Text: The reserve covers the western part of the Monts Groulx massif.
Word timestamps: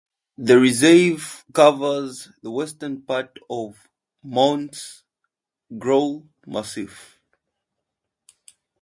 The 0.39 0.57
reserve 0.59 1.45
covers 1.53 2.29
the 2.41 2.49
western 2.49 3.03
part 3.03 3.37
of 3.51 3.87
the 4.23 4.29
Monts 4.29 5.03
Groulx 5.71 6.25
massif. 6.47 7.19